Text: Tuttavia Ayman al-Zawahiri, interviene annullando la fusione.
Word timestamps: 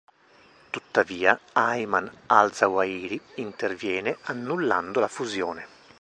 Tuttavia 0.73 1.39
Ayman 1.53 2.11
al-Zawahiri, 2.25 3.21
interviene 3.35 4.17
annullando 4.23 4.99
la 4.99 5.07
fusione. 5.07 5.67